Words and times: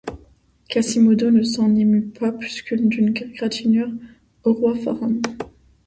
Quasimodo 0.67 1.29
ne 1.29 1.43
s’en 1.43 1.75
émut 1.75 2.09
pas 2.17 2.31
plus 2.31 2.63
que 2.63 2.73
d’une 2.73 3.09
égratignure 3.09 3.91
au 4.43 4.51
roi 4.53 4.73
Pharamond. 4.73 5.21